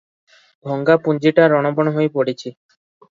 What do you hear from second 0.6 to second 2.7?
ଭଙ୍ଗା ପୁଞ୍ଜିଟା ରଣବଣ ହୋଇ ପଡିଛି।"